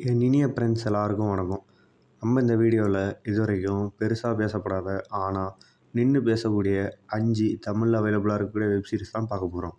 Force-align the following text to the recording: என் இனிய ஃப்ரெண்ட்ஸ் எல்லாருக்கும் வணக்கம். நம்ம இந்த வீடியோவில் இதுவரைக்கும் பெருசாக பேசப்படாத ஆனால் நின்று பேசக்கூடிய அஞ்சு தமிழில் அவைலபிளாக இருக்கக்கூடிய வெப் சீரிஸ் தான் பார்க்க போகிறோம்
என் 0.00 0.20
இனிய 0.20 0.46
ஃப்ரெண்ட்ஸ் 0.46 0.84
எல்லாருக்கும் 0.84 1.30
வணக்கம். 1.30 1.62
நம்ம 2.22 2.40
இந்த 2.40 2.54
வீடியோவில் 2.54 2.98
இதுவரைக்கும் 3.22 3.86
பெருசாக 3.98 4.34
பேசப்படாத 4.36 4.88
ஆனால் 5.20 5.54
நின்று 5.94 6.20
பேசக்கூடிய 6.22 6.76
அஞ்சு 7.06 7.46
தமிழில் 7.60 7.98
அவைலபிளாக 8.00 8.36
இருக்கக்கூடிய 8.36 8.68
வெப் 8.68 8.88
சீரிஸ் 8.90 9.12
தான் 9.12 9.28
பார்க்க 9.28 9.46
போகிறோம் 9.46 9.74